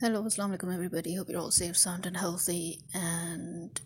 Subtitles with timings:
[0.00, 1.14] Hello, Assalamu alaikum, everybody.
[1.16, 2.78] Hope you're all safe, sound, and healthy.
[2.94, 3.80] And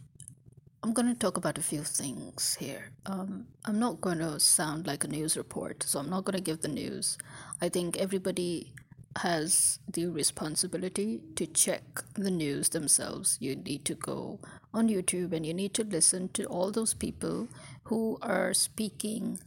[0.82, 2.90] I'm going to talk about a few things here.
[3.06, 6.42] Um, I'm not going to sound like a news report, so I'm not going to
[6.42, 7.16] give the news.
[7.62, 8.74] I think everybody
[9.20, 13.38] has the responsibility to check the news themselves.
[13.40, 14.38] You need to go
[14.74, 17.48] on YouTube and you need to listen to all those people
[17.84, 19.38] who are speaking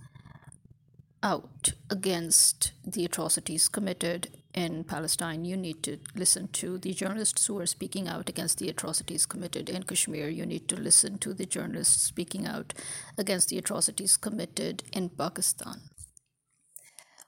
[1.22, 7.60] out against the atrocities committed in Palestine, you need to listen to the journalists who
[7.60, 10.30] are speaking out against the atrocities committed in Kashmir.
[10.30, 12.73] You need to listen to the journalists speaking out
[13.18, 15.81] against the atrocities committed in Pakistan.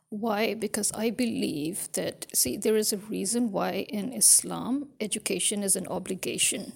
[0.10, 0.54] Why?
[0.54, 5.88] Because I believe that, see, there is a reason why in Islam education is an
[5.88, 6.72] obligation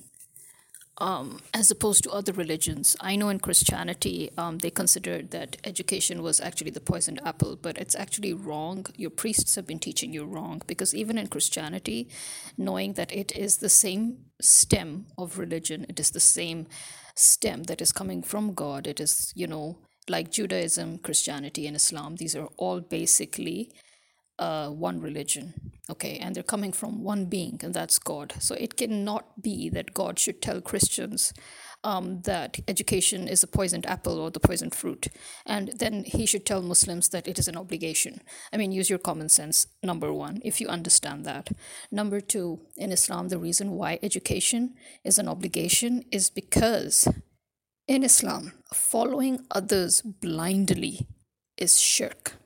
[1.01, 2.95] um, as opposed to other religions.
[3.01, 7.79] I know in Christianity, um, they considered that education was actually the poisoned apple, but
[7.79, 8.85] it's actually wrong.
[8.95, 12.07] Your priests have been teaching you wrong because even in Christianity,
[12.55, 16.67] knowing that it is the same stem of religion, it is the same
[17.15, 22.17] stem that is coming from God, it is, you know, like Judaism, Christianity, and Islam,
[22.17, 23.71] these are all basically
[24.41, 25.53] uh, one religion,
[25.89, 28.33] okay, and they're coming from one being, and that's God.
[28.39, 31.31] So it cannot be that God should tell Christians
[31.83, 35.07] um, that education is a poisoned apple or the poisoned fruit,
[35.45, 38.21] and then he should tell Muslims that it is an obligation.
[38.51, 41.51] I mean, use your common sense, number one, if you understand that.
[41.91, 47.07] Number two, in Islam, the reason why education is an obligation is because
[47.87, 51.07] in Islam, following others blindly
[51.57, 52.40] is shirk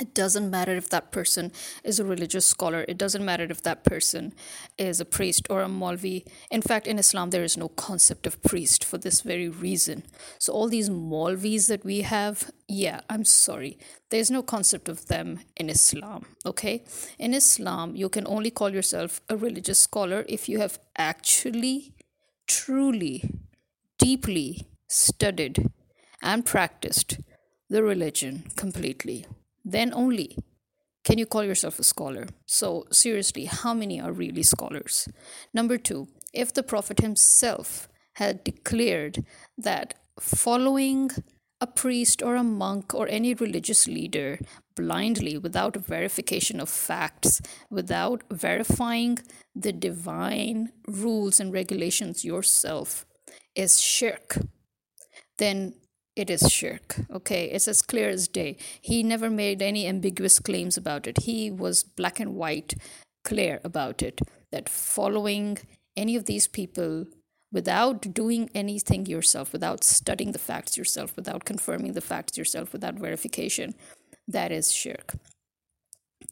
[0.00, 1.52] it doesn't matter if that person
[1.84, 2.84] is a religious scholar.
[2.88, 4.34] It doesn't matter if that person
[4.76, 8.42] is a priest or a maulvi in fact in islam there is no concept of
[8.42, 10.02] priest for this very reason.
[10.38, 13.78] So all these maulvis that we have yeah i'm sorry.
[14.10, 16.82] There's no concept of them in islam okay?
[17.18, 21.94] In islam you can only call yourself a religious scholar if you have actually
[22.48, 23.30] truly
[23.98, 25.70] deeply studied
[26.20, 27.20] and practiced
[27.70, 29.24] the religion completely
[29.64, 30.36] then only
[31.04, 32.26] can you call yourself a scholar.
[32.46, 35.06] So, seriously, how many are really scholars?
[35.52, 39.24] Number two, if the Prophet himself had declared
[39.58, 41.10] that following
[41.60, 44.38] a priest or a monk or any religious leader
[44.76, 49.18] blindly without verification of facts, without verifying
[49.54, 53.06] the divine rules and regulations yourself,
[53.54, 54.38] is shirk,
[55.38, 55.74] then
[56.16, 57.46] it is shirk okay?
[57.46, 58.56] It's as clear as day.
[58.80, 61.22] He never made any ambiguous claims about it.
[61.22, 62.74] He was black and white
[63.24, 64.20] clear about it
[64.52, 65.58] that following
[65.96, 67.06] any of these people
[67.52, 72.94] without doing anything yourself without studying the facts yourself without confirming the facts yourself without
[72.94, 73.74] verification
[74.26, 75.14] that is shirk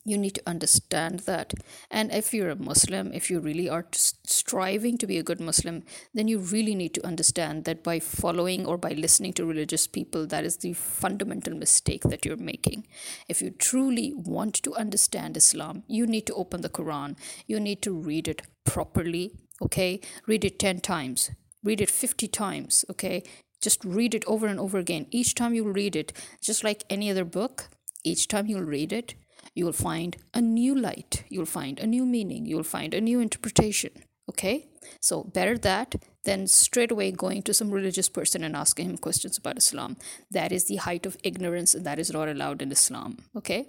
[0.04, 1.54] you need to understand that.
[1.90, 5.82] And if you're a muslim if you really are striving to be a good muslim
[6.14, 10.26] then you really need to understand that by following or by listening to religious people
[10.26, 12.86] that is the fundamental mistake that you're making.
[13.28, 17.16] If you truly want to understand islam you need to open the quran.
[17.46, 20.00] You need to read it properly okay?
[20.26, 21.30] Read it 10 times.
[21.62, 23.22] Read it 50 times okay?
[23.60, 25.06] Just read it over and over again.
[25.10, 27.68] Each time you read it just like any other book
[28.04, 29.14] each time you'll read it
[29.54, 33.20] you will find a new light, you'll find a new meaning, you'll find a new
[33.20, 33.90] interpretation.
[34.28, 34.68] Okay?
[35.00, 39.36] So, better that than straight away going to some religious person and asking him questions
[39.36, 39.96] about Islam.
[40.30, 43.18] That is the height of ignorance, and that is not allowed in Islam.
[43.36, 43.68] Okay?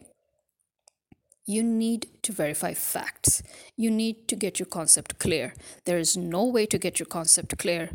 [1.46, 3.44] You need to verify facts.
[3.76, 5.54] You need to get your concept clear.
[5.86, 7.90] There is no way to get your concept clear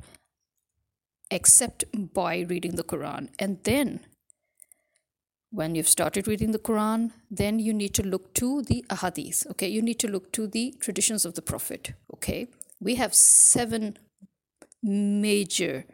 [1.31, 1.85] except
[2.15, 3.29] by reading the Quran.
[3.39, 4.01] And then
[5.51, 9.47] when you've started reading the Quran, then you need to look to the ahadith.
[9.51, 11.93] Okay, you need to look to the traditions of the Prophet.
[12.15, 12.49] Okay,
[12.81, 13.97] we have seven
[14.83, 15.85] major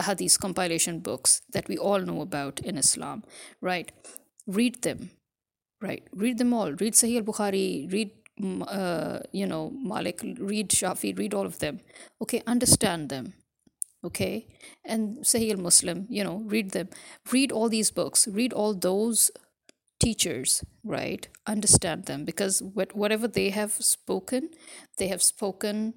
[0.00, 3.22] ahadith compilation books that we all know about in Islam,
[3.60, 3.92] right?
[4.46, 5.10] Read them,
[5.80, 6.02] right?
[6.12, 6.72] Read them all.
[6.72, 8.10] Read Sahih al Bukhari, read,
[8.40, 11.80] mm, uh, you know, Malik, read Shafi, read all of them.
[12.20, 13.32] Okay, understand them
[14.04, 14.46] okay?
[14.84, 16.88] And sahih al-muslim you know read them.
[17.32, 18.28] Read all these books.
[18.28, 19.30] Read all those
[20.00, 21.28] teachers right?
[21.46, 24.50] Understand them because whatever they have spoken
[24.98, 25.94] they have spoken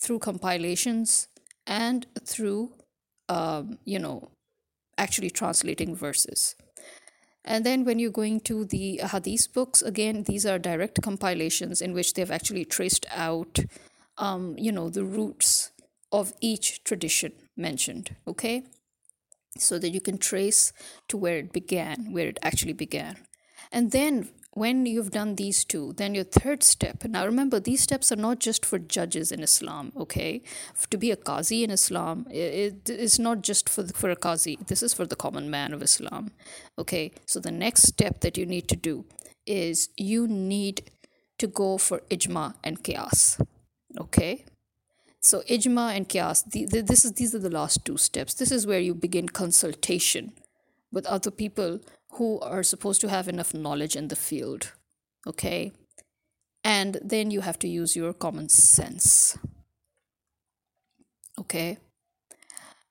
[0.00, 1.28] through compilations
[1.66, 2.72] and through
[3.28, 4.30] um, you know
[4.98, 6.54] actually translating verses.
[7.44, 11.92] And then when you're going to the hadith books again these are direct compilations in
[11.92, 13.58] which they've actually traced out
[14.18, 15.72] um, you know the roots
[16.12, 18.64] of each tradition mentioned, okay?
[19.58, 20.72] So that you can trace
[21.08, 23.16] to where it began, where it actually began.
[23.72, 27.04] And then when you've done these two, then your third step.
[27.04, 30.42] Now remember, these steps are not just for judges in Islam, okay?
[30.90, 34.66] To be a qazi in Islam, it is not just for, for a qazi.
[34.66, 36.32] This is for the common man of Islam,
[36.78, 37.12] okay?
[37.26, 39.04] So the next step that you need to do
[39.46, 40.90] is you need
[41.38, 43.40] to go for ijma and qiyas,
[43.98, 44.44] okay?
[45.20, 48.34] So ijma and qiyas, the, the, this is, these are the last two steps.
[48.34, 50.32] This is where you begin consultation
[50.90, 51.80] with other people
[52.12, 54.72] who are supposed to have enough knowledge in the field.
[55.26, 55.72] Okay?
[56.64, 59.38] And then you have to use your common sense.
[61.38, 61.78] Okay?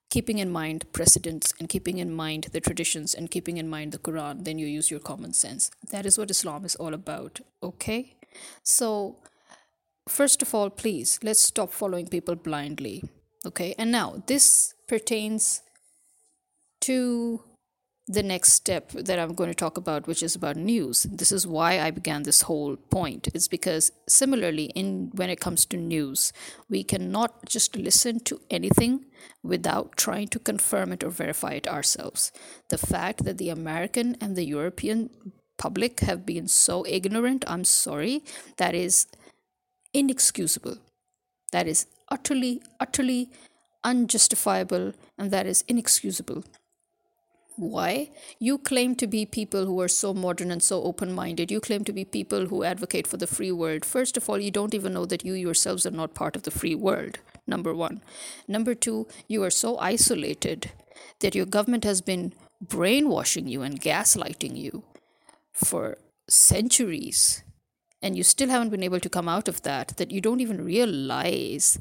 [0.10, 4.00] Keeping in mind precedents and keeping in mind the traditions and keeping in mind the
[4.00, 5.70] Quran, then you use your common sense.
[5.92, 7.42] That is what Islam is all about.
[7.62, 8.16] Okay?
[8.64, 9.18] So,
[10.10, 13.04] first of all, please, let's stop following people blindly.
[13.46, 13.76] Okay?
[13.78, 15.62] And now, this pertains
[16.82, 17.44] to
[18.10, 21.04] the next step that I'm going to talk about, which is about news.
[21.04, 23.28] This is why I began this whole point.
[23.36, 26.34] It's because similarly, in when it comes to news,
[26.68, 29.06] we cannot just listen to anything
[29.44, 32.32] without trying to confirm it or verify it ourselves.
[32.70, 35.12] The fact that the American and the European
[35.60, 38.24] public have been so ignorant, I'm sorry,
[38.58, 39.06] that is
[39.94, 40.78] inexcusable.
[41.52, 43.30] That is utterly, utterly
[43.84, 46.44] unjustifiable, and that is inexcusable.
[47.56, 48.12] Why?
[48.40, 51.52] You claim to be people who are so modern and so open minded.
[51.52, 53.84] You claim to be people who advocate for the free world.
[53.84, 56.52] First of all, you don't even know that you yourselves are not part of the
[56.52, 57.20] free world.
[57.46, 58.02] Number one.
[58.48, 60.72] Number two, you are so isolated
[61.20, 64.84] that your government has been brainwashing you and gaslighting you
[65.52, 65.98] for
[66.30, 67.44] centuries.
[68.02, 70.64] And you still haven't been able to come out of that, that you don't even
[70.64, 71.80] realize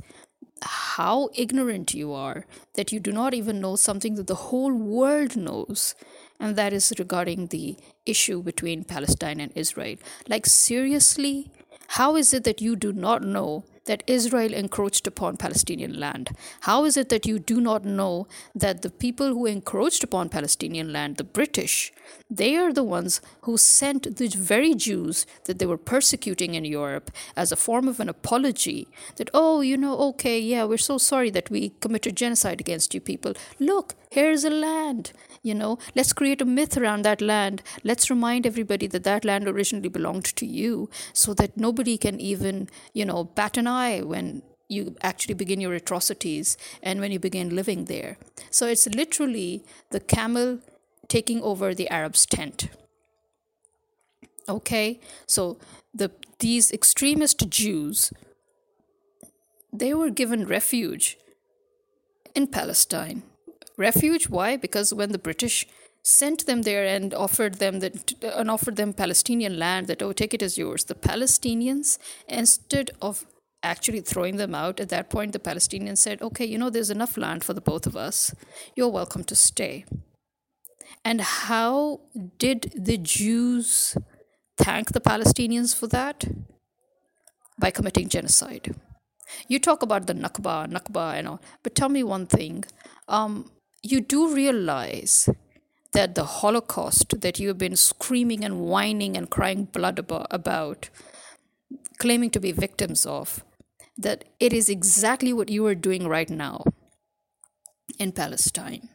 [0.63, 2.45] how ignorant you are
[2.75, 5.95] that you do not even know something that the whole world knows
[6.41, 7.77] and that is regarding the
[8.07, 9.97] issue between Palestine and Israel.
[10.29, 11.51] Like, seriously,
[11.89, 16.31] how is it that you do not know that Israel encroached upon Palestinian land?
[16.61, 20.93] How is it that you do not know that the people who encroached upon Palestinian
[20.93, 21.93] land, the British,
[22.31, 27.11] they are the ones who sent the very Jews that they were persecuting in Europe
[27.35, 31.31] as a form of an apology that, oh, you know, okay, yeah, we're so sorry
[31.31, 33.33] that we committed genocide against you people.
[33.59, 35.13] Look, here's a land
[35.43, 39.47] you know let's create a myth around that land let's remind everybody that that land
[39.47, 43.78] originally belonged to you so that nobody can even you know bat an eye
[44.13, 48.19] when you actually begin your atrocities and when you begin living there
[48.51, 50.59] so it's literally the camel
[51.09, 52.69] taking over the arab's tent
[54.57, 55.59] okay so
[55.95, 58.13] the these extremist jews
[59.73, 61.17] they were given refuge
[62.35, 63.23] in palestine
[63.79, 64.29] refuge.
[64.29, 64.57] Why?
[64.57, 65.67] Because when the British
[66.03, 70.35] sent them there and offered them that and offered them Palestinian land that oh take
[70.35, 71.99] it as yours, the Palestinians
[72.29, 73.25] instead of
[73.63, 74.81] actually throwing them out.
[74.81, 77.87] At that point the Palestinians said okay you know there's enough land for the both
[77.87, 78.35] of us.
[78.77, 79.85] You're welcome to stay.
[81.05, 82.01] And how
[82.39, 83.97] did the Jews
[84.57, 86.25] thank the Palestinians for that?
[87.59, 88.75] By committing genocide.
[89.49, 92.65] You talk about the Nakba, Nakba, and all, but tell me one thing.
[93.09, 93.51] Um,
[93.83, 95.29] you do realize
[95.93, 99.99] that the Holocaust that you have been screaming and whining and crying blood
[100.31, 100.91] about,
[101.99, 103.45] claiming to be victims of,
[103.99, 106.65] that it is exactly what you are doing right now
[107.99, 108.89] in Palestine,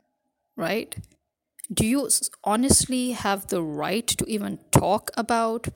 [0.56, 0.96] right?
[1.74, 2.10] do you
[2.44, 5.68] honestly have the right to even talk about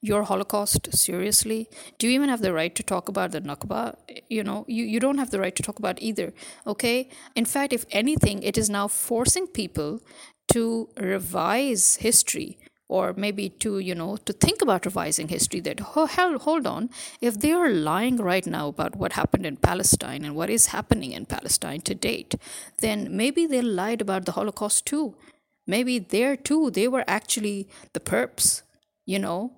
[0.00, 1.68] your holocaust seriously?
[1.98, 3.96] Do you even have the right to talk about the nakba?
[4.28, 6.32] You know you, you don't have the right to talk about either
[6.66, 7.08] okay?
[7.34, 10.00] In fact if anything it is now forcing people
[10.52, 12.58] to revise history
[12.96, 16.90] or maybe to you know to think about revising history that oh hell hold on.
[17.20, 21.12] If they are lying right now about what happened in palestine and what is happening
[21.12, 22.36] in palestine to date
[22.84, 25.14] then maybe they lied about the holocaust too.
[25.66, 28.62] Maybe there too, they were actually the perps,
[29.06, 29.52] you know?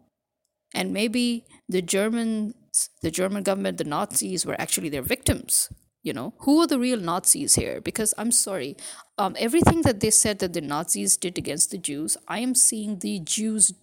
[0.74, 2.54] And maybe the Germans,
[3.02, 5.68] the German government, the Nazis were actually their victims,
[6.06, 6.32] you know?
[6.38, 7.80] Who are the real Nazis here?
[7.80, 8.76] Because I'm sorry,
[9.18, 13.00] um, everything that they said that the Nazis did against the Jews, I am seeing
[13.00, 13.74] the Jews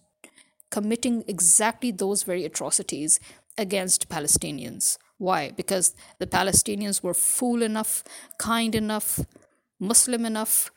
[0.70, 3.20] committing exactly those very atrocities
[3.58, 4.96] against Palestinians.
[5.18, 5.52] Why?
[5.52, 8.02] Because the Palestinians were fool enough,
[8.38, 9.20] kind enough,
[9.78, 10.70] Muslim enough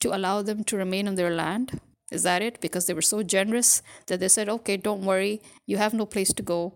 [0.00, 1.80] to allow them to remain on their land?
[2.10, 2.60] Is that it?
[2.60, 6.32] Because they were so generous that they said, okay, don't worry, you have no place
[6.34, 6.74] to go.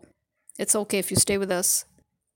[0.58, 1.84] It's okay if you stay with us.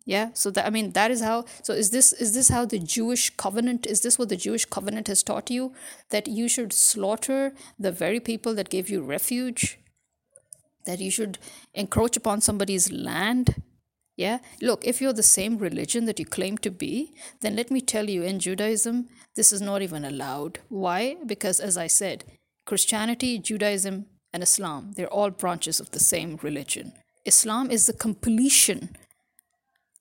[0.06, 0.30] Yeah.
[0.32, 3.30] So that I mean that is how so is this is this how the Jewish
[3.30, 5.72] covenant is this what the Jewish covenant has taught you?
[6.10, 9.78] That you should slaughter the very people that gave you refuge?
[10.86, 11.38] that you should
[11.75, 13.62] encroach upon somebody's land.
[14.16, 17.82] Yeah, look, if you're the same religion that you claim to be, then let me
[17.82, 20.60] tell you in Judaism, this is not even allowed.
[20.70, 21.16] Why?
[21.26, 22.25] Because, as I said,
[22.64, 26.94] Christianity, Judaism, and Islam, they're all branches of the same religion.
[27.26, 28.96] Islam is the completion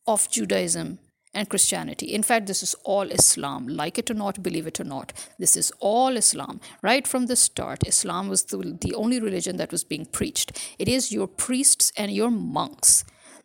[0.08, 1.00] of Judaism
[1.36, 2.08] and Christianity.
[2.08, 3.68] In fact, this is all Islam.
[3.68, 6.62] Like it or not, believe it or not, this is all Islam.
[6.82, 10.58] Right from the start, Islam was the, the only religion that was being preached.
[10.80, 13.04] It is your priests and your monks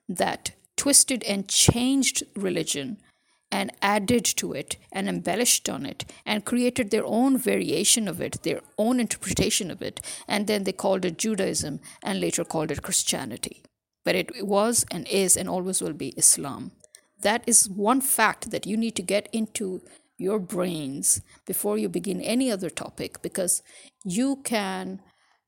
[0.08, 2.98] that twisted and changed religion
[3.52, 8.42] and added to it and embellished on it and created their own variation of it,
[8.44, 10.00] their own interpretation of it.
[10.28, 13.62] And then they called it Judaism and later called it Christianity.
[14.04, 16.72] But it was and is and always will be Islam.
[17.20, 19.82] That is one fact that you need to get into
[20.16, 23.62] your brains before you begin any other topic because
[24.04, 25.00] you can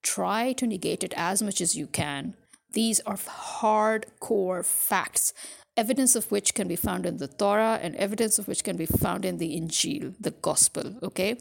[0.02, 2.34] try to negate it as much as you can.
[2.72, 5.32] These are hardcore facts,
[5.76, 8.86] evidence of which can be found in the Torah and evidence of which can be
[8.86, 11.36] found in the Injil, the gospel, okay?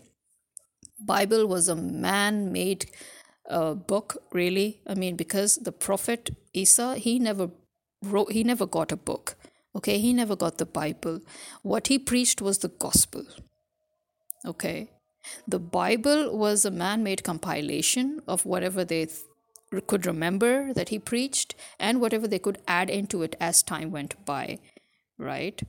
[0.99, 2.91] Bible was a man-made
[3.49, 4.81] uh, book, really.
[4.87, 7.49] I mean, because the prophet Isa, he never
[8.01, 9.35] wrote, he never got a book.
[9.75, 11.21] Okay, he never got the Bible.
[11.61, 13.25] What he preached was the gospel.
[14.45, 14.89] Okay,
[15.47, 20.99] the Bible was a man made compilation of whatever they th- could remember that he
[20.99, 24.59] preached and whatever they could add into it as time went by,
[25.17, 25.61] right?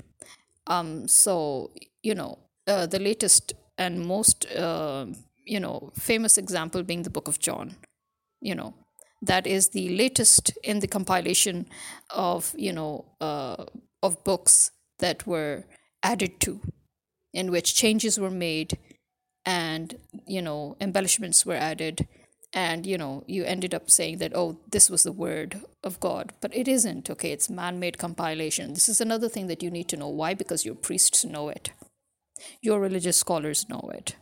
[0.67, 1.71] Um, so,
[2.03, 5.07] you know, uh, the latest and most, uh,
[5.53, 7.77] you know, famous example being the book of John,
[8.41, 8.73] you know,
[9.21, 11.69] that is the latest in the compilation
[12.09, 13.65] of, you know, uh,
[14.03, 15.65] of books that were
[16.03, 16.61] added to,
[17.35, 18.79] in which changes were made
[19.45, 22.09] and, you know, embellishments were added.
[22.55, 26.33] And, you know, you ended up saying that, oh, this was the word of God.
[26.41, 27.33] But it isn't, okay?
[27.33, 28.73] It's man made compilation.
[28.73, 30.09] This is another thing that you need to know.
[30.09, 30.35] Why?
[30.35, 31.73] Because your priests know it,
[32.63, 34.17] your religious scholars know it.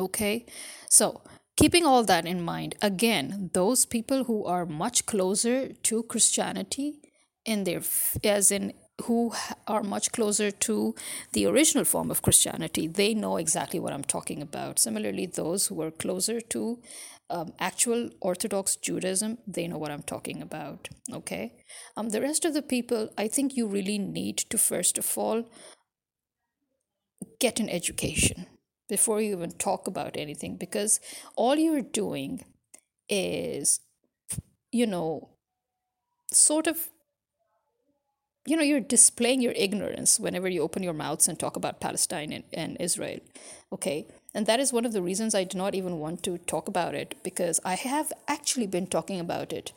[0.00, 0.46] Okay?
[0.88, 1.22] So,
[1.56, 7.00] keeping all that in mind, again, those people who are much closer to Christianity
[7.44, 7.82] in their
[8.24, 8.72] as in
[9.04, 9.32] who
[9.66, 10.94] are much closer to
[11.32, 14.78] the original form of Christianity, they know exactly what I'm talking about.
[14.78, 16.82] Similarly, those who are closer to
[17.30, 20.88] um, actual Orthodox Judaism, they know what I'm talking about.
[21.12, 21.52] Okay.
[21.96, 25.44] Um, the rest of the people, I think you really need to first of all
[27.38, 28.46] get an education
[28.90, 31.00] before you even talk about anything, because
[31.36, 32.44] all you're doing
[33.08, 33.80] is,
[34.70, 35.30] you know,
[36.32, 36.88] sort of
[38.46, 42.32] you know you're displaying your ignorance whenever you open your mouths and talk about palestine
[42.32, 43.18] and, and israel
[43.72, 44.06] okay?
[44.32, 46.94] And that is one of the reasons i do not even want to talk about
[46.94, 49.72] it because i have actually been talking about it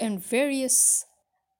[0.00, 1.06] in various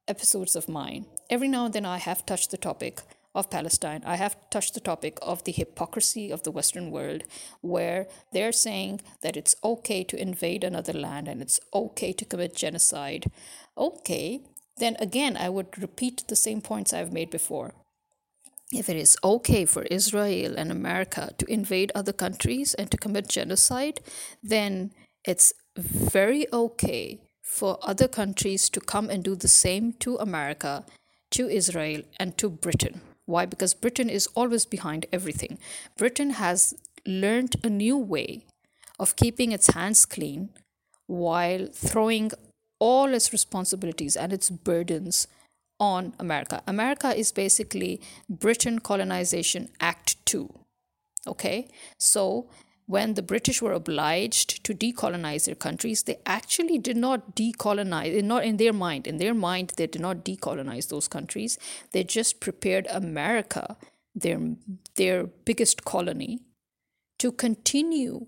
[0.09, 1.07] episodes of mine.
[1.31, 3.03] Every now and then i have touched the topic
[3.35, 7.25] of Palestine, I have touched the topic of the hypocrisy of the Western world,
[7.61, 12.55] where they're saying that it's okay to invade another land and it's okay to commit
[12.55, 13.31] genocide.
[13.77, 14.41] Okay,
[14.77, 17.75] then again, I would repeat the same points I've made before.
[18.73, 23.29] If it is okay for Israel and America to invade other countries and to commit
[23.29, 24.01] genocide,
[24.43, 24.93] then
[25.25, 30.85] it's very okay for other countries to come and do the same to America,
[31.31, 33.01] to Israel, and to Britain.
[33.27, 33.47] Why?
[33.47, 35.59] Because Britain is always behind everything.
[35.97, 36.75] Britain has
[37.07, 38.45] learned a new way
[38.99, 40.51] of keeping its hands clean
[41.07, 42.31] while throwing
[42.79, 45.27] all its responsibilities and its burdens
[45.81, 46.63] on America.
[46.67, 50.53] America is basically Britain Colonization Act 2.
[51.27, 51.69] Okay?
[51.99, 52.49] So,
[52.87, 58.45] when the British were obliged to decolonize their countries, they actually did not decolonize, not
[58.45, 59.07] in their mind.
[59.07, 61.59] In their mind, they did not decolonize those countries.
[61.93, 63.77] They just prepared America,
[64.15, 64.39] their,
[64.97, 66.41] their biggest colony,
[67.19, 68.27] to continue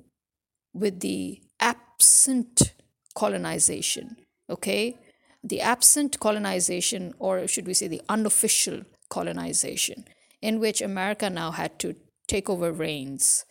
[0.73, 2.75] with the absent
[3.15, 4.17] colonization
[4.51, 4.97] okay
[5.43, 10.05] the absent colonization or should we say the unofficial colonization
[10.43, 11.95] in which america now had to
[12.29, 13.45] take over reins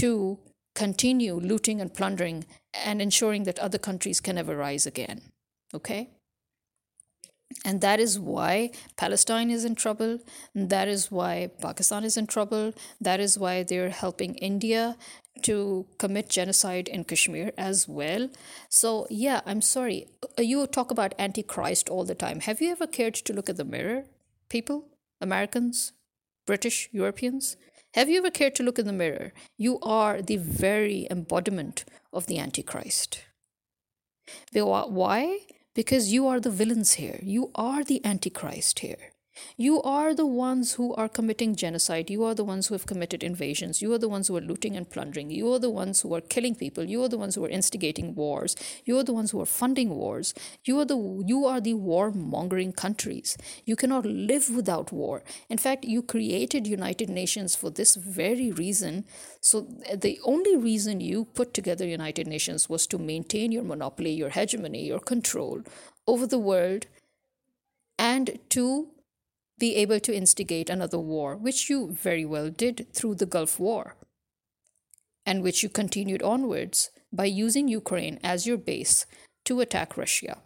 [0.00, 0.38] to
[0.74, 5.20] continue looting and plundering and ensuring that other countries can never rise again
[5.74, 6.08] okay
[7.64, 10.18] and that is why Palestine is in trouble.
[10.54, 12.74] That is why Pakistan is in trouble.
[13.00, 14.96] That is why they're helping India
[15.42, 18.28] to commit genocide in Kashmir as well.
[18.68, 20.08] So, yeah, I'm sorry.
[20.38, 22.40] Uh, you talk about Antichrist all the time.
[22.40, 24.04] Have you ever cared to look at the mirror,
[24.48, 24.86] people?
[25.20, 25.92] Americans?
[26.46, 26.88] British?
[26.92, 27.56] Europeans?
[27.94, 29.32] Have you ever cared to look in the mirror?
[29.56, 33.24] You are the very embodiment of the Antichrist.
[34.52, 35.40] Why?
[35.74, 37.18] Because you are the villains here.
[37.22, 39.12] You are the Antichrist here.
[39.56, 42.10] You are the ones who are committing genocide.
[42.10, 43.82] You are the ones who have committed invasions.
[43.82, 45.30] You are the ones who are looting and plundering.
[45.30, 46.84] You are the ones who are killing people.
[46.84, 48.56] You are the ones who are instigating wars.
[48.84, 50.34] You are the ones who are funding wars.
[50.64, 53.36] You are the you are the war-mongering countries.
[53.64, 55.22] You cannot live without war.
[55.48, 59.04] In fact, you created United Nations for this very reason.
[59.40, 64.12] So uh, the only reason you put together United Nations was to maintain your monopoly,
[64.12, 65.62] your hegemony, your control
[66.06, 66.86] over the world
[67.98, 68.88] and to
[69.58, 73.96] be able to instigate another war, which you very well did through the Gulf War,
[75.26, 79.06] and which you continued onwards by using Ukraine as your base
[79.44, 80.38] to attack Russia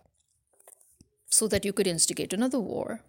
[1.28, 3.00] so that you could instigate another war.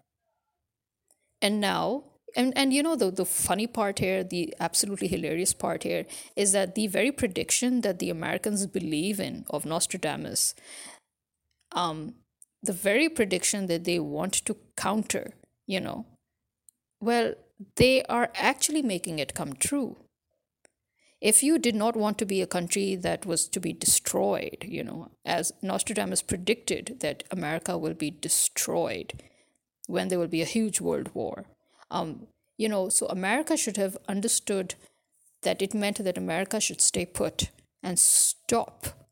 [1.41, 2.05] And now,
[2.35, 6.05] and, and you know, the, the funny part here, the absolutely hilarious part here,
[6.35, 10.55] is that the very prediction that the Americans believe in of Nostradamus,
[11.73, 12.15] um,
[12.61, 15.33] the very prediction that they want to counter
[15.67, 16.05] you know,
[16.99, 17.33] well,
[17.75, 19.97] they are actually making it come true.
[21.21, 24.83] If you did not want to be a country that was to be destroyed, you
[24.83, 29.23] know, as Nostradamus predicted that America will be destroyed
[29.87, 31.45] when there will be a huge world war,
[31.89, 32.27] um,
[32.57, 34.75] you know, so America should have understood
[35.43, 37.49] that it meant that America should stay put
[37.81, 39.02] and stop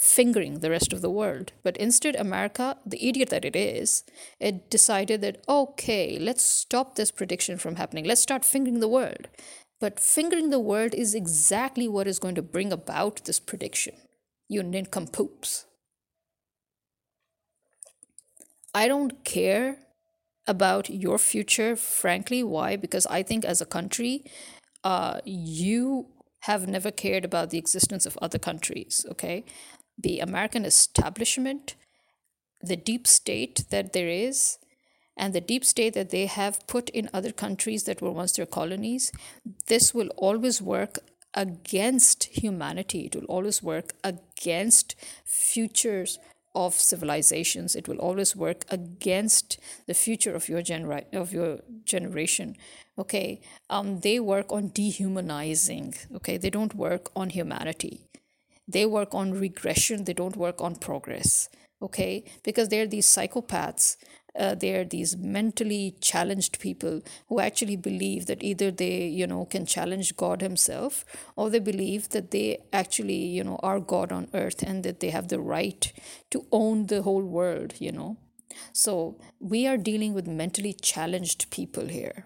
[0.00, 1.52] fingering the rest of the world.
[1.62, 4.04] But instead, America, the idiot that it is,
[4.38, 8.04] it decided that, okay, let's stop this prediction from happening.
[8.04, 9.28] Let's start fingering the world.
[9.80, 13.94] But fingering the world is exactly what is going to bring about this prediction.
[14.48, 15.66] You nincompoops.
[18.74, 19.78] I don't care
[20.46, 22.42] about your future, frankly.
[22.42, 22.76] Why?
[22.76, 24.24] Because I think as a country,
[24.84, 26.06] uh, you
[26.42, 29.44] have never cared about the existence of other countries, okay?
[29.98, 31.74] The American establishment,
[32.62, 34.58] the deep state that there is,
[35.16, 38.46] and the deep state that they have put in other countries that were once their
[38.46, 39.10] colonies,
[39.66, 40.98] this will always work
[41.34, 43.06] against humanity.
[43.06, 44.94] It will always work against
[45.24, 46.18] futures
[46.54, 47.76] of civilizations.
[47.76, 52.56] It will always work against the future of your genera- of your generation.
[52.96, 55.94] Okay, um, they work on dehumanizing.
[56.14, 58.07] Okay, they don't work on humanity
[58.68, 61.48] they work on regression they don't work on progress
[61.80, 62.24] okay?
[62.42, 63.96] Because they're these psychopaths
[64.38, 69.66] uh, they're these mentally challenged people who actually believe that either they you know can
[69.66, 71.04] challenge god himself
[71.34, 75.10] or they believe that they actually you know are god on earth and that they
[75.10, 75.92] have the right
[76.30, 78.16] to own the whole world you know?
[78.72, 82.24] So we are dealing with mentally challenged people here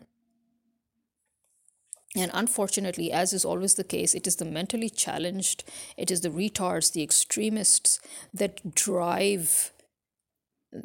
[2.14, 5.64] and unfortunately, as is always the case, it is the mentally challenged,
[5.96, 8.01] it is the retards, the extremists
[8.35, 9.72] that drive,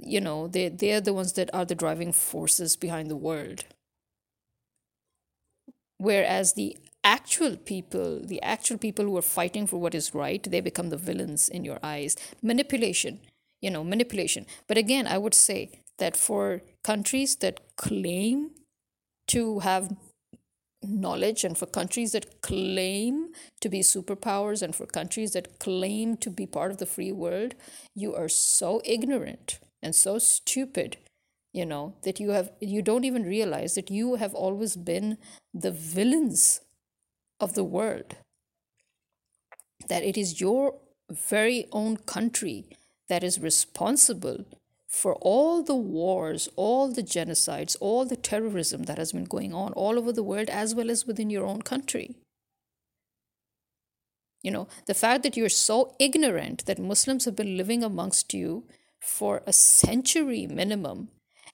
[0.02, 3.66] you know, they, they're the ones that are the driving forces behind the world.
[5.98, 10.62] Whereas the actual people, the actual people who are fighting for what is right, they
[10.62, 12.16] become the villains in your eyes.
[12.42, 13.20] Manipulation,
[13.62, 14.46] you know, manipulation.
[14.68, 18.52] But again, I would say that for countries that claim
[19.28, 19.92] to have
[20.88, 23.30] knowledge and for countries that claim
[23.62, 27.54] to be superpowers and for countries that claim to be part of the free world
[27.96, 30.98] you are so ignorant and so stupid
[31.54, 35.18] you know that you have you don't even realize that you have always been
[35.54, 36.62] the villains
[37.40, 38.16] of the world.
[39.88, 40.76] That it is your
[41.10, 42.66] very own country
[43.08, 44.46] that is responsible
[44.98, 49.72] for all the wars, all the genocides, all the terrorism that has been going on
[49.74, 52.16] all over the world as well as within your own country.
[54.42, 58.66] You know, the fact that you're so ignorant that Muslims have been living amongst you
[59.00, 61.10] for a century minimum,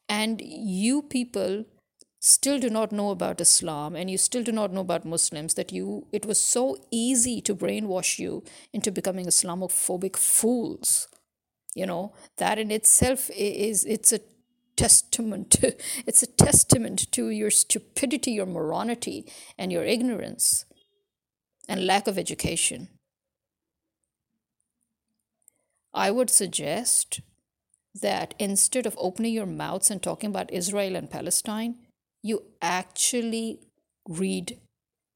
[0.07, 1.65] and you people
[2.19, 5.73] still do not know about Islam and you still do not know about Muslims, that
[5.73, 11.09] you it was so easy to brainwash you into becoming Islamophobic fools
[11.75, 14.19] you know that in itself is it's a
[14.75, 15.55] testament
[16.07, 20.65] it's a testament to your stupidity your moronity and your ignorance
[21.69, 22.89] and lack of education.
[25.93, 27.21] I would suggest
[28.01, 31.75] that instead of opening your mouths and talking about israel and palestine
[32.23, 33.59] you actually
[34.09, 34.59] read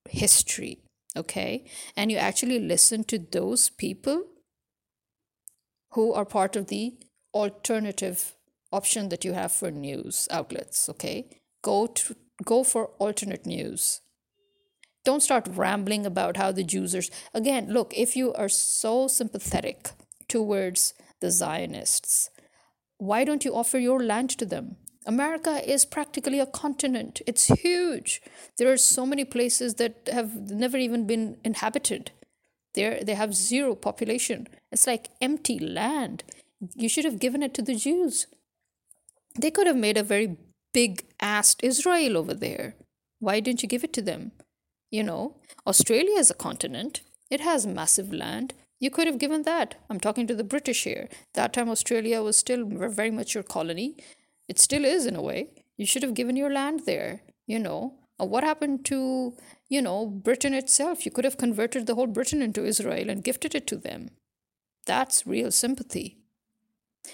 [0.08, 0.80] history
[1.18, 1.66] okay?
[1.96, 4.24] And you actually listen to those people
[5.98, 6.82] who are part of the
[7.34, 8.24] alternative
[8.72, 11.16] option that you have for news outlets okay
[11.70, 12.16] go to
[12.54, 14.02] go for alternate news
[15.04, 19.92] don't start rambling about how the jews are again look if you are so sympathetic
[20.28, 22.30] towards the Zionists.
[22.98, 24.78] Why don't you offer your land to them?
[25.06, 27.22] America is practically a continent.
[27.26, 28.22] It's huge.
[28.58, 32.12] There are so many places that have never even been inhabited.
[32.78, 34.48] There they have zero population.
[34.72, 36.24] It's like empty land.
[36.76, 38.28] You should have given it to the Jews.
[39.40, 40.38] They could have made a very
[40.74, 42.76] big assed Israel over there.
[43.20, 44.32] Why didn't you give it to them?
[44.92, 47.02] You know, Australia is a continent.
[47.32, 48.54] It has massive land.
[48.80, 49.74] You could have given that.
[49.90, 51.10] I'm talking to the British here.
[51.34, 53.98] That time Australia was still very much your colony.
[54.48, 55.50] It still is in a way.
[55.78, 57.96] You should have given your land there, you know.
[58.20, 59.36] Uh, what happened to,
[59.70, 61.06] you know, Britain itself?
[61.06, 64.10] You could have converted the whole Britain into Israel and gifted it to them.
[64.86, 66.18] That's real sympathy.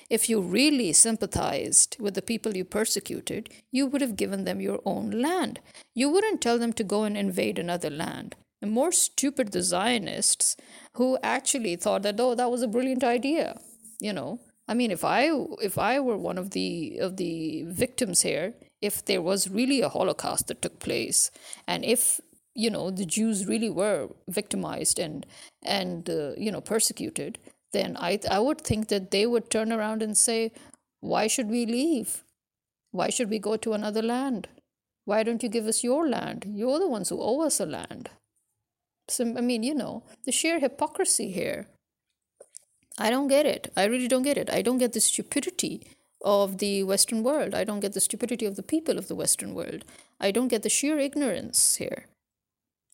[0.10, 4.80] If you really sympathized with the people you persecuted, you would have given them your
[4.86, 5.60] own land.
[5.94, 8.36] You wouldn't tell them to go and invade another land.
[8.62, 10.56] And more stupid the Zionists
[10.94, 13.60] who actually thought that, oh, that was a brilliant idea.
[14.00, 15.30] You know, I mean, if I
[15.62, 19.90] if I were one of the of the victims here, if there was really a
[19.90, 21.32] Holocaust that took place,
[21.68, 22.20] and if
[22.54, 25.26] you know the Jews really were victimized and
[25.64, 27.40] and uh, you know persecuted,
[27.72, 30.52] then I, I would think that they would turn around and say,
[31.00, 32.24] Why should we leave?
[32.92, 34.48] Why should we go to another land?
[35.06, 36.46] Why don't you give us your land?
[36.48, 38.10] You're the ones who owe us a land.
[39.10, 41.68] So, I mean, you know, the sheer hypocrisy here.
[42.98, 43.72] I don't get it.
[43.76, 44.50] I really don't get it.
[44.54, 45.88] I don't get the stupidity
[46.24, 47.54] of the Western world.
[47.54, 49.86] I don't get the stupidity of the people of the Western world.
[50.20, 52.06] I don't get the sheer ignorance here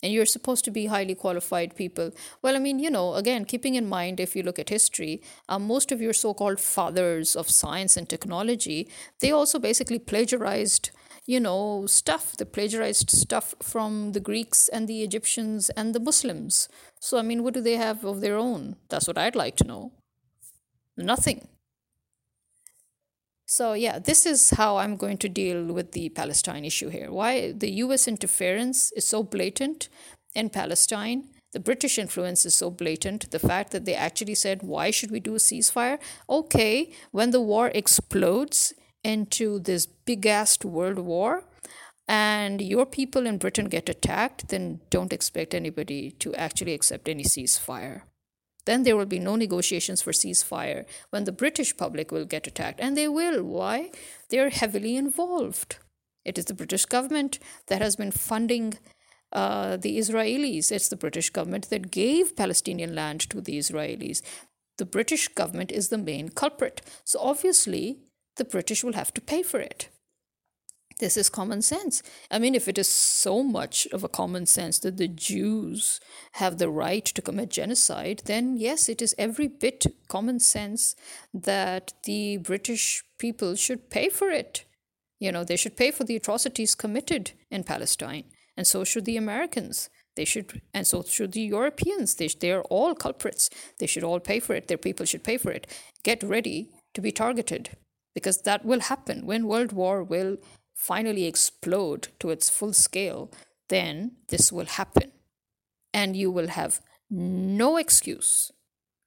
[0.02, 2.12] and you're supposed to be highly qualified people.
[2.42, 5.68] Well, I mean, you know, again, keeping in mind if you look at history, um,
[5.68, 8.90] most of your so called fathers of science and technology,
[9.20, 10.92] they also basically plagiarized,
[11.26, 12.38] you know, stuff.
[12.38, 16.70] They plagiarized stuff from the Greeks and the Egyptians and the Muslims.
[17.00, 18.78] So, I mean, what do they have of their own?
[18.90, 19.92] That's what I'd like to know.
[20.96, 21.48] Nothing.
[23.52, 27.12] So, yeah, this is how I'm going to deal with the Palestine issue here.
[27.12, 29.90] Why the US interference is so blatant
[30.36, 31.30] in Palestine.
[31.54, 33.32] The British influence is so blatant.
[33.32, 35.98] The fact that they actually said, Why should we do a ceasefire?
[36.30, 38.72] Okay, when the war explodes
[39.04, 41.44] into this big ass world war,
[42.08, 47.24] and your people in Britain get attacked, then don't expect anybody to actually accept any
[47.24, 48.04] ceasefire.
[48.70, 52.80] Then there will be no negotiations for ceasefire when the British public will get attacked.
[52.80, 53.44] And they will.
[53.44, 53.90] Why?
[54.30, 55.78] They're heavily involved.
[56.24, 58.78] It is the British government that has been funding
[59.32, 60.72] uh, the Israelis.
[60.72, 64.22] It's the British government that gave Palestinian land to the Israelis.
[64.78, 66.84] The British government is the main culprit.
[67.04, 67.98] So obviously,
[68.36, 69.90] the British will have to pay for it.
[71.00, 72.04] This is common sense.
[72.30, 76.02] I mean, if it is so much of a common sense that the Jews
[76.34, 80.96] have the right to commit genocide, then yes, it is every bit common sense
[81.34, 84.66] that the British people should pay for it.
[85.20, 88.26] You know, they should pay for the atrocities committed in Palestine,
[88.58, 89.90] and so should the Americans.
[90.18, 92.16] They should, and so should the Europeans.
[92.16, 93.50] They, they are all culprits.
[93.80, 94.68] They should all pay for it.
[94.68, 95.66] Their people should pay for it.
[96.04, 97.70] Get ready to be targeted
[98.14, 100.38] because that will happen when World War will
[100.80, 103.30] finally explode to its full scale,
[103.68, 105.12] then this will happen.
[105.94, 108.52] And you will have no excuse,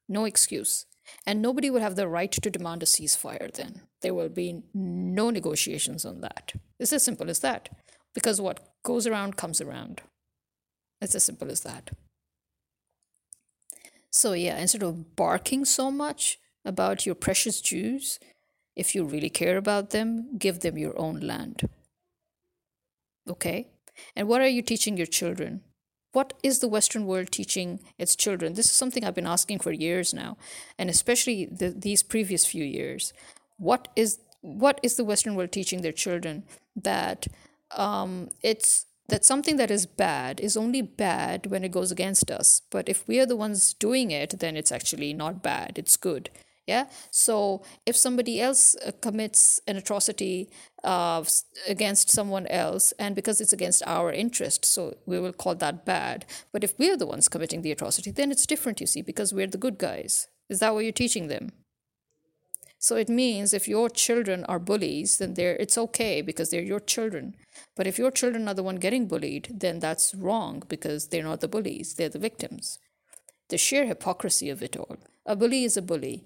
[0.07, 0.85] no excuse.
[1.25, 3.81] And nobody will have the right to demand a ceasefire then.
[4.01, 6.53] There will be no negotiations on that.
[6.79, 7.69] It's as simple as that.
[8.13, 10.01] Because what goes around comes around.
[11.01, 11.89] It's as simple as that.
[14.11, 18.19] So, yeah, instead of barking so much about your precious Jews,
[18.75, 21.69] if you really care about them, give them your own land.
[23.29, 23.67] Okay?
[24.15, 25.61] And what are you teaching your children?
[26.11, 28.53] What is the Western world teaching its children?
[28.53, 30.37] This is something I've been asking for years now,
[30.77, 33.13] and especially the, these previous few years.
[33.57, 36.43] What is what is the Western world teaching their children
[36.75, 37.27] that
[37.71, 42.61] um, it's that something that is bad is only bad when it goes against us,
[42.69, 46.29] but if we are the ones doing it, then it's actually not bad; it's good
[46.65, 46.85] yeah?
[47.11, 50.49] So if somebody else uh, commits an atrocity
[50.83, 51.23] uh,
[51.67, 56.25] against someone else and because it's against our interest so we will call that bad.
[56.51, 59.47] But if we're the ones committing the atrocity then it's different you see because we're
[59.47, 60.27] the good guys.
[60.49, 61.51] Is that what you're teaching them?
[62.79, 66.81] So it means if your children are bullies then they're it's okay because they're your
[66.81, 67.35] children.
[67.75, 71.41] But if your children are the one getting bullied then that's wrong because they're not
[71.41, 72.79] the bullies they're the victims.
[73.49, 74.97] The sheer hypocrisy of it all.
[75.25, 76.25] A bully is a bully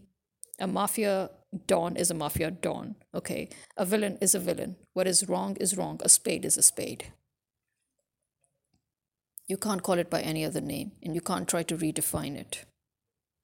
[0.59, 1.29] a mafia
[1.65, 2.95] don is a mafia don.
[3.13, 3.49] Okay.
[3.77, 4.75] A villain is a villain.
[4.93, 5.99] What is wrong is wrong.
[6.03, 7.11] A spade is a spade.
[9.47, 12.65] You can't call it by any other name and you can't try to redefine it.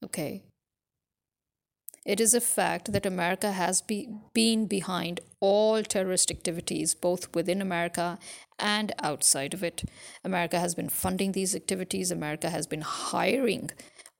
[0.04, 0.43] Okay.
[2.06, 7.62] It is a fact that America has be, been behind all terrorist activities, both within
[7.62, 8.19] America
[8.60, 9.84] and outside of it.
[10.21, 13.71] America has been funding these activities, America has been hiring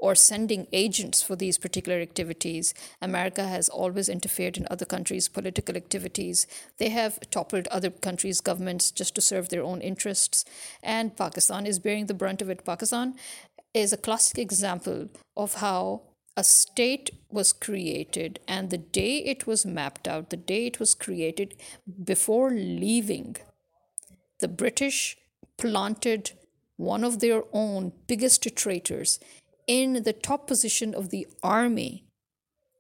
[0.04, 2.74] or sending agents for these particular activities.
[3.02, 6.46] America has always interfered in other countries' political activities.
[6.78, 10.44] They have toppled other countries' governments just to serve their own interests.
[10.84, 12.66] And Pakistan is bearing the brunt of it.
[12.66, 13.16] Pakistan
[13.74, 16.02] is a classic example of how
[16.36, 20.96] a state was created, and the day it was mapped out, the day it was
[20.96, 21.56] created,
[22.04, 23.38] before leaving,
[24.40, 25.16] the British
[25.58, 26.32] planted
[26.76, 29.20] one of their own biggest traitors
[29.68, 32.06] in the top position of the army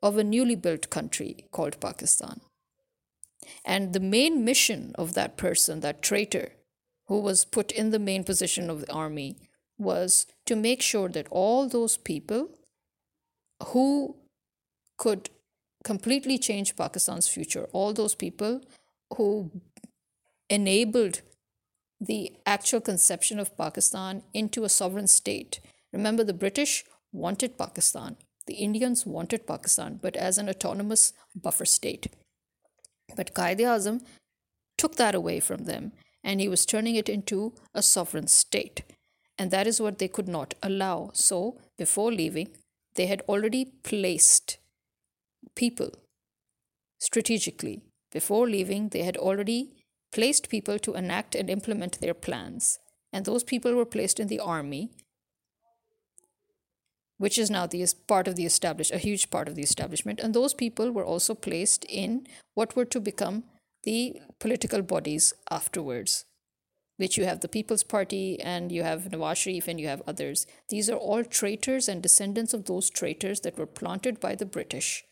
[0.01, 2.41] of a newly built country called Pakistan.
[3.65, 6.53] And the main mission of that person, that traitor,
[7.07, 9.37] who was put in the main position of the army,
[9.77, 12.49] was to make sure that all those people
[13.67, 14.15] who
[14.97, 15.29] could
[15.83, 18.61] completely change Pakistan's future, all those people
[19.15, 19.51] who
[20.49, 21.21] enabled
[21.99, 25.59] the actual conception of Pakistan into a sovereign state.
[25.93, 32.07] Remember, the British wanted Pakistan, the Indians wanted Pakistan, but as an autonomous buffer state.
[33.15, 34.01] But Qaid Azam
[34.77, 38.83] took that away from them and he was turning it into a sovereign state.
[39.37, 41.11] And that is what they could not allow.
[41.13, 42.49] So, before leaving,
[42.95, 44.57] they had already placed
[45.55, 45.91] people
[46.99, 47.81] strategically.
[48.11, 49.73] Before leaving, they had already
[50.11, 52.79] placed people to enact and implement their plans.
[53.11, 54.91] And those people were placed in the army,
[57.23, 60.19] which is now the part of the established, a huge part of the establishment.
[60.19, 63.43] And those people were also placed in what were to become
[63.83, 66.25] the political bodies afterwards
[66.97, 70.45] which you have the People's Party and you have Nawaz Sharif and you have others.
[70.69, 75.03] These are all traitors and descendants of those traitors that were planted by the British.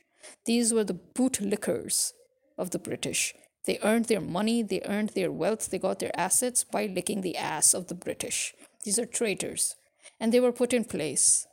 [0.46, 2.12] These were the bootlickers
[2.58, 3.34] of the British.
[3.66, 7.38] They earned their money, they earned their wealth, they got their assets by licking the
[7.38, 8.54] ass of the British.
[8.84, 9.76] These are traitors.
[10.20, 11.48] And they were put in place.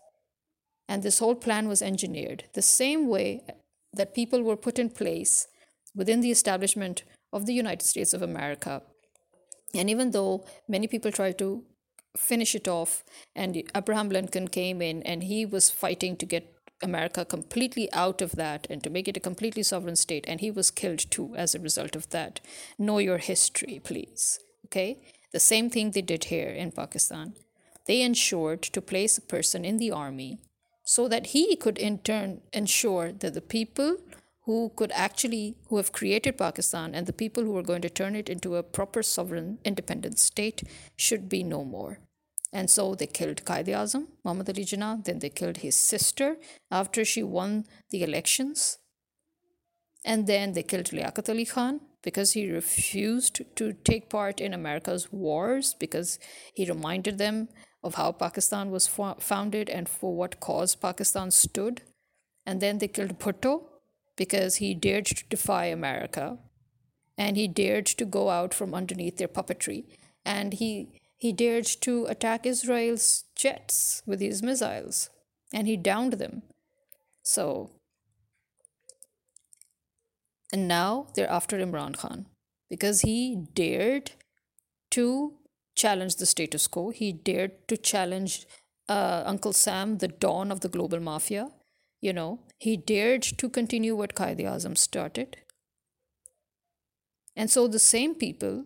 [0.89, 3.43] And this whole plan was engineered the same way
[3.93, 5.47] that people were put in place
[5.95, 8.83] within the establishment of the United States of America
[9.75, 11.65] and even though many people try to
[12.17, 13.05] finish it off,
[13.37, 18.33] and Abraham Lincoln came in and he was fighting to get America completely out of
[18.33, 21.55] that and to make it a completely sovereign state, and he was killed too as
[21.55, 22.41] a result of that.
[22.79, 24.39] Know your history, please.
[24.67, 25.01] Okay?
[25.33, 27.35] The same thing they did here in Pakistan.
[27.87, 30.39] They ensured to place a person in the army
[30.89, 33.99] so that he could in turn ensure that the people
[34.47, 38.17] who could actually who have created Pakistan and the people who are going to turn
[38.17, 40.63] it into a proper sovereign independent state
[40.97, 41.99] should be no more.
[42.55, 46.39] And so they killed Qaid Azam, Muhammad Ali Jinnah, then they killed his sister
[46.71, 48.79] after she won the elections.
[50.07, 55.13] And then they killed Liaquat Ali Khan because he refused to take part in America's
[55.13, 56.19] wars because
[56.55, 57.49] he reminded them
[57.83, 61.83] of how Pakistan was founded and for what cause Pakistan stood.
[62.45, 63.65] And then they killed Bhutto
[64.17, 66.39] because he dared to defy America
[67.17, 69.85] and he dared to go out from underneath their puppetry
[70.25, 75.11] and he he dared to attack Israel's jets with his missiles
[75.53, 76.43] and he downed them.
[77.23, 77.71] So
[80.53, 82.27] and now they're after Imran Khan
[82.71, 84.13] because he dared
[84.93, 85.35] to
[85.79, 86.91] challenge the status quo.
[86.91, 88.47] He dared to challenge
[88.89, 91.49] uh, Uncle Sam, the dawn of the global mafia.
[92.01, 95.39] You know, he dared to continue what Qaid Azam started.
[97.37, 98.65] And so the same people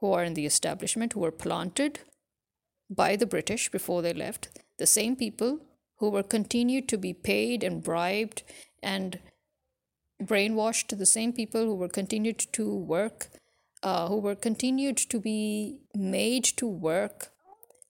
[0.00, 2.00] who are in the establishment, who were planted
[2.88, 5.60] by the British before they left, the same people
[5.98, 8.42] who were continued to be paid and bribed
[8.82, 9.18] and
[10.22, 13.28] brainwashed, the same people who were continued to work,
[13.86, 17.28] uh, who were continued to be made to work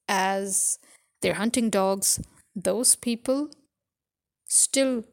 [0.06, 0.78] as
[1.22, 2.20] their hunting dogs,
[2.54, 3.48] those people
[4.46, 5.04] still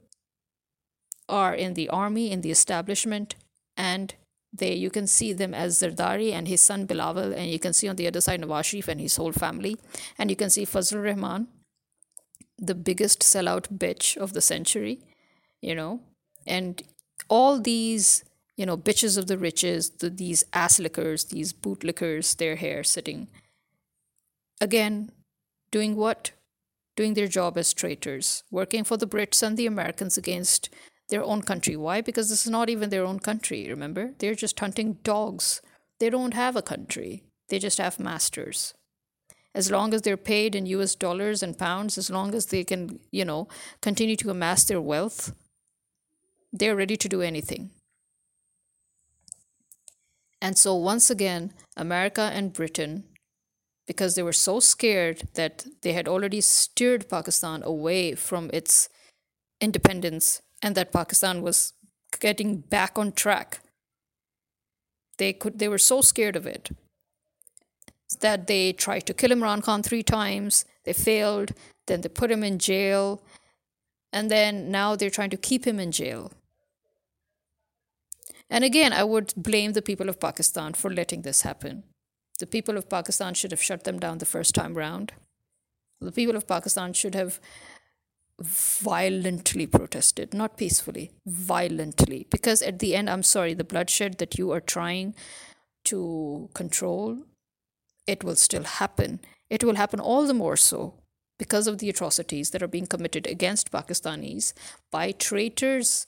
[1.30, 3.36] are in the army, in the establishment,
[3.78, 4.16] and
[4.52, 7.88] they you can see them as Zardari and his son Bilawal, and you can see
[7.88, 9.78] on the other side Nawaz Sharif and his whole family,
[10.18, 11.48] and you can see Fazlur Rahman,
[12.58, 15.00] the biggest sellout bitch of the century,
[15.62, 16.02] you know,
[16.46, 16.84] and
[17.30, 18.26] all these
[18.58, 23.28] you know bitches of the riches, the, these ass lickers, these bootlickers, their hair sitting.
[24.62, 25.12] Again,
[25.72, 26.32] doing what?
[26.96, 30.70] Doing their job as traitors, working for the Brits and the Americans against
[31.10, 31.76] their own country.
[31.76, 32.02] Why?
[32.02, 34.14] Because this is not even their own country, remember?
[34.20, 35.62] They're just hunting dogs.
[36.00, 38.74] They don't have a country, they just have masters.
[39.56, 43.00] As long as they're paid in US dollars and pounds, as long as they can,
[43.12, 43.48] you know,
[43.82, 45.34] continue to amass their wealth,
[46.54, 47.72] They're ready to do anything.
[50.44, 53.06] And so, once again, America and Britain,
[53.88, 58.90] because they were so scared that they had already steered Pakistan away from its
[59.62, 61.72] independence and that Pakistan was
[62.20, 63.62] getting back on track,
[65.18, 66.72] they, could, they were so scared of it
[68.20, 70.66] that they tried to kill Imran Khan three times.
[70.84, 71.54] They failed.
[71.88, 73.24] Then they put him in jail.
[74.12, 76.34] And then now they're trying to keep him in jail.
[78.50, 81.84] And again, I would blame the people of Pakistan for letting this happen.
[82.40, 85.14] The people of Pakistan should have shut them down the first time round.
[86.02, 87.40] The people of Pakistan should have
[88.42, 92.28] violently protested, not peacefully, violently.
[92.30, 95.16] Because at the end, I'm sorry, the bloodshed that you are trying
[95.86, 97.20] to control,
[98.08, 99.22] it will still happen.
[99.50, 100.96] It will happen all the more so
[101.38, 104.54] because of the atrocities that are being committed against Pakistanis
[104.92, 106.08] by traitors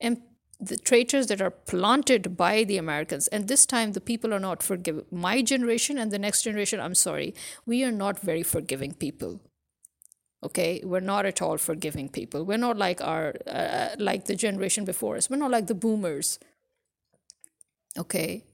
[0.00, 0.22] and
[0.58, 3.28] the traitors that are planted by the Americans.
[3.28, 5.04] And this time, the people are not forgiving.
[5.10, 7.34] My generation and the next generation, I'm sorry,
[7.66, 9.40] we are not very forgiving people.
[10.42, 12.44] Okay, we're not at all forgiving people.
[12.44, 15.28] We're not like our uh, like the generation before us.
[15.28, 16.38] We're not like the boomers.
[17.98, 18.44] Okay,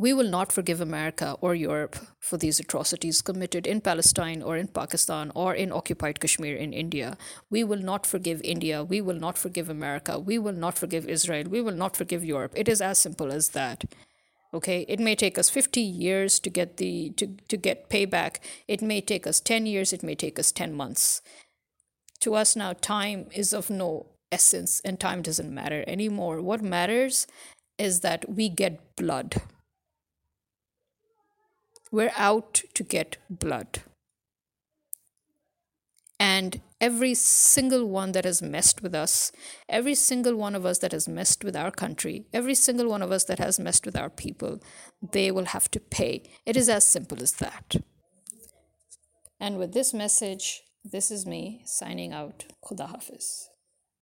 [0.00, 4.68] we will not forgive America or Europe for these atrocities committed in Palestine or in
[4.68, 7.16] Pakistan or in occupied Kashmir in India.
[7.50, 8.84] We will not forgive India.
[8.84, 10.16] We will not forgive America.
[10.20, 11.48] We will not forgive Israel.
[11.48, 12.52] We will not forgive Europe.
[12.54, 13.84] It is as simple as that.
[14.54, 18.36] Okay, it may take us 50 years to get the to, to get payback.
[18.68, 21.20] It may take us 10 years, it may take us 10 months.
[22.20, 26.40] To us now time is of no essence and time doesn't matter anymore.
[26.40, 27.26] What matters
[27.78, 29.42] is that we get blood
[31.90, 33.80] we're out to get blood.
[36.20, 39.30] And every single one that has messed with us,
[39.68, 43.12] every single one of us that has messed with our country, every single one of
[43.12, 44.60] us that has messed with our people,
[45.12, 46.24] they will have to pay.
[46.44, 47.76] It is as simple as that.
[49.40, 52.44] And with this message, this is me signing out.
[52.64, 53.48] Khuda Hafiz.